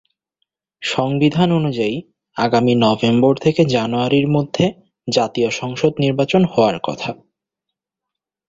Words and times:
সংবিধান 0.81 1.49
অনুযায়ী 1.51 1.95
আগামী 2.37 2.73
নভেম্বর 2.77 3.33
থেকে 3.35 3.61
জানুয়ারির 3.65 4.27
মধ্যে 4.27 4.65
জাতীয় 5.07 5.49
সংসদ 5.51 5.91
নির্বাচন 5.99 6.41
হওয়ার 6.45 6.77
কথা। 6.83 7.09